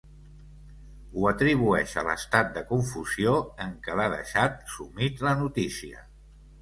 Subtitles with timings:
[1.17, 3.35] Ho atribueix a l'estat de confusió
[3.67, 6.03] en què l'ha deixat sumit la notícia.